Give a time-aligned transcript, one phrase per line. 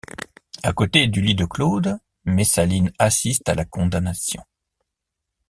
[0.63, 4.41] À côté du lit de Claude, Messaline assiste à la condamnation.